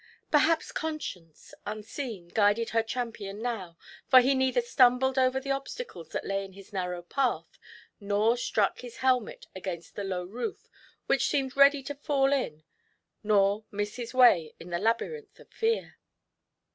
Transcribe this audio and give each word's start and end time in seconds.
Perhaps 0.31 0.71
Conscience, 0.71 1.53
unseen, 1.63 2.29
guided 2.29 2.71
her 2.71 2.81
champion 2.81 3.39
now, 3.39 3.77
for 4.07 4.19
he 4.19 4.33
neither 4.33 4.59
stumbled 4.61 5.19
over 5.19 5.39
the 5.39 5.51
obstacles 5.51 6.09
that 6.09 6.25
lay 6.25 6.43
in 6.43 6.53
his 6.53 6.73
narrow 6.73 7.03
path, 7.03 7.59
nor 7.99 8.35
struck 8.35 8.79
his 8.79 8.97
helmet 9.05 9.45
against 9.55 9.93
the 9.95 10.03
low 10.03 10.23
roof 10.23 10.67
which 11.05 11.27
seemed 11.27 11.55
ready 11.55 11.83
to 11.83 11.93
fall 11.93 12.33
in, 12.33 12.63
nor 13.23 13.63
missed 13.69 13.97
his 13.97 14.11
way 14.11 14.55
in 14.59 14.71
the 14.71 14.79
labyrinth 14.79 15.39
of 15.39 15.51
Fear. 15.51 15.99